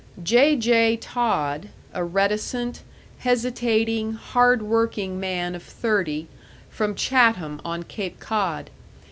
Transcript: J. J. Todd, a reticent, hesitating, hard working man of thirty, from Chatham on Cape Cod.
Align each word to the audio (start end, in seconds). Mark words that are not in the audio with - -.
J. 0.23 0.55
J. 0.55 0.97
Todd, 0.97 1.69
a 1.93 2.03
reticent, 2.03 2.81
hesitating, 3.19 4.13
hard 4.13 4.63
working 4.63 5.19
man 5.19 5.53
of 5.53 5.61
thirty, 5.61 6.27
from 6.71 6.95
Chatham 6.95 7.61
on 7.63 7.83
Cape 7.83 8.19
Cod. 8.19 8.71